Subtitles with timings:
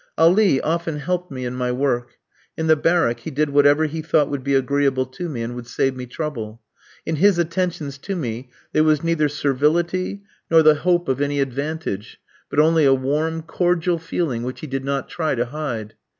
[0.17, 2.17] Ali often helped me in my work.
[2.57, 5.67] In the barrack he did whatever he thought would be agreeable to me, and would
[5.67, 6.59] save me trouble.
[7.05, 12.19] In his attentions to me there was neither servility nor the hope of any advantage,
[12.49, 15.93] but only a warm, cordial feeling, which he did not try to hide.